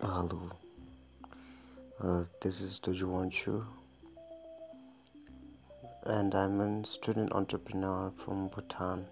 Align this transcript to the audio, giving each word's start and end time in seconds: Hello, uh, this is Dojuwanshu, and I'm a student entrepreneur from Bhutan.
Hello, 0.00 0.52
uh, 2.00 2.22
this 2.40 2.60
is 2.60 2.78
Dojuwanshu, 2.78 3.64
and 6.04 6.32
I'm 6.36 6.60
a 6.60 6.86
student 6.86 7.32
entrepreneur 7.32 8.12
from 8.24 8.46
Bhutan. 8.46 9.04